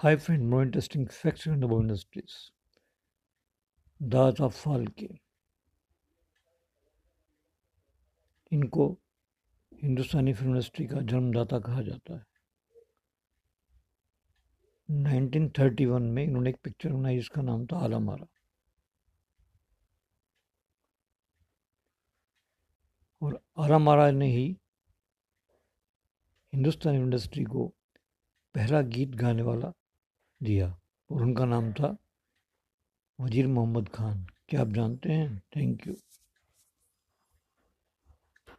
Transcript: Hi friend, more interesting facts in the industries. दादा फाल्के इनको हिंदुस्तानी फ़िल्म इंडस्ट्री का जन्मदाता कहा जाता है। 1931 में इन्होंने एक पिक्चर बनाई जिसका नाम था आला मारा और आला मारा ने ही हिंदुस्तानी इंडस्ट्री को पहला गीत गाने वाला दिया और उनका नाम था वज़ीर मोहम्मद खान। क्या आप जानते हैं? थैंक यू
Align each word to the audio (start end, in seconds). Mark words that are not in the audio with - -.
Hi 0.00 0.14
friend, 0.14 0.48
more 0.48 0.62
interesting 0.62 1.08
facts 1.08 1.46
in 1.46 1.58
the 1.58 1.68
industries. 1.76 2.34
दादा 4.00 4.48
फाल्के 4.48 5.08
इनको 8.52 8.86
हिंदुस्तानी 9.82 10.32
फ़िल्म 10.32 10.52
इंडस्ट्री 10.52 10.86
का 10.86 11.00
जन्मदाता 11.12 11.58
कहा 11.58 11.82
जाता 11.82 12.14
है। 12.14 12.24
1931 14.88 16.06
में 16.14 16.22
इन्होंने 16.24 16.50
एक 16.50 16.58
पिक्चर 16.64 16.92
बनाई 16.92 17.16
जिसका 17.16 17.42
नाम 17.42 17.66
था 17.66 17.78
आला 17.78 17.98
मारा 17.98 18.26
और 23.22 23.40
आला 23.64 23.78
मारा 23.78 24.10
ने 24.10 24.30
ही 24.36 24.46
हिंदुस्तानी 26.52 26.98
इंडस्ट्री 26.98 27.44
को 27.44 27.66
पहला 28.54 28.82
गीत 28.94 29.16
गाने 29.24 29.42
वाला 29.42 29.72
दिया 30.40 30.68
और 31.10 31.22
उनका 31.22 31.44
नाम 31.44 31.72
था 31.72 31.96
वज़ीर 33.18 33.46
मोहम्मद 33.46 33.88
खान। 33.88 34.26
क्या 34.48 34.60
आप 34.60 34.68
जानते 34.68 35.12
हैं? 35.12 35.42
थैंक 35.56 35.86
यू 35.86 35.94